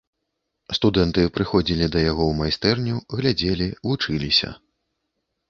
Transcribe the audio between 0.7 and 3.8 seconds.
Студэнты прыходзілі да яго ў майстэрню, глядзелі,